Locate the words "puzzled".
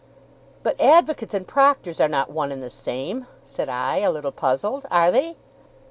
4.31-4.83